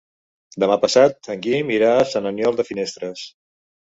[0.61, 3.27] Demà passat en Guim irà a Sant Aniol de Finestres.